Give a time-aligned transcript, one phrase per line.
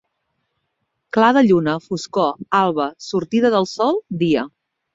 [1.17, 4.51] Clar de lluna, foscor, alba, sortida del sol, dia.